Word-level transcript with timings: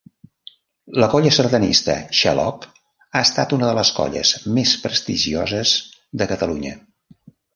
La 1.01 1.09
Colla 1.09 1.33
sardanista 1.35 1.97
Xaloc 2.19 2.65
ha 2.71 3.21
estat 3.27 3.53
una 3.59 3.69
de 3.71 3.75
les 3.81 3.93
colles 3.99 4.33
més 4.57 4.73
prestigioses 4.87 5.75
de 6.23 6.31
Catalunya. 6.33 6.75